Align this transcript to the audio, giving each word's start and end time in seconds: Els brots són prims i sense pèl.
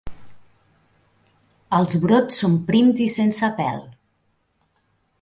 Els 1.79 1.95
brots 2.05 2.41
són 2.45 2.57
prims 2.73 3.05
i 3.09 3.09
sense 3.19 3.55
pèl. 3.63 3.87